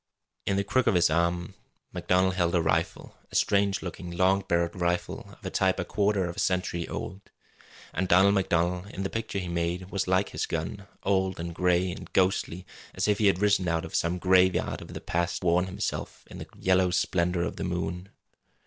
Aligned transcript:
In 0.47 0.57
the 0.57 0.63
crook 0.63 0.87
of 0.87 0.95
his 0.95 1.11
arm 1.11 1.53
MacDonald 1.93 2.33
held 2.33 2.55
a 2.55 2.61
rifle, 2.63 3.15
a 3.31 3.35
strange 3.35 3.83
looking, 3.83 4.09
long 4.09 4.41
barrelled 4.41 4.75
rifle 4.75 5.37
of 5.39 5.45
a 5.45 5.51
type 5.51 5.77
a 5.79 5.85
quarter 5.85 6.25
of 6.25 6.37
a 6.37 6.39
century 6.39 6.87
old. 6.87 7.29
And 7.93 8.07
Donald 8.07 8.33
MacDonald, 8.33 8.87
in 8.87 9.03
the 9.03 9.11
picture 9.11 9.37
he 9.37 9.47
made, 9.47 9.91
was 9.91 10.07
like 10.07 10.29
his 10.29 10.47
gun, 10.47 10.87
old 11.03 11.39
and 11.39 11.53
gray 11.53 11.91
and 11.91 12.11
ghostly, 12.13 12.65
as 12.95 13.07
if 13.07 13.19
he 13.19 13.27
had 13.27 13.43
risen 13.43 13.67
out 13.67 13.85
of 13.85 13.93
some 13.93 14.17
graveyard 14.17 14.81
of 14.81 14.95
the 14.95 15.01
past 15.01 15.41
to 15.41 15.45
warm 15.45 15.67
himself 15.67 16.23
in 16.31 16.39
the 16.39 16.47
yellow 16.57 16.89
splendour 16.89 17.43
of 17.43 17.57
the 17.57 17.63
moon. 17.63 18.09